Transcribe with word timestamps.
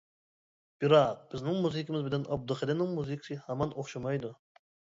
بىراق 0.83 1.19
بىزنىڭ 1.33 1.59
مۇزىكىمىز 1.67 2.07
بىلەن 2.09 2.27
ئابدۇخېلىلنىڭ 2.33 2.91
مۇزىكىسى 2.99 3.41
ھامان 3.47 3.79
ئوخشىمايدۇ. 3.79 4.37